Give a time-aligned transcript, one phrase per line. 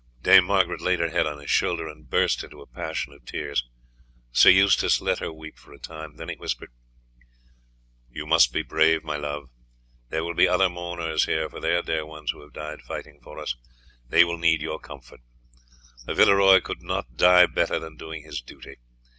[0.23, 3.69] Dame Margaret laid her head on his shoulder, and burst into a passion of tears.
[4.31, 6.71] Sir Eustace let her weep for a time, then he whispered:
[8.09, 9.51] "You must be brave, my love.
[10.09, 13.37] There will be other mourners here for their dear ones who have died fighting for
[13.37, 13.53] us;
[14.09, 15.19] they will need your comfort.
[16.07, 18.77] A Villeroy could not die better than doing his duty.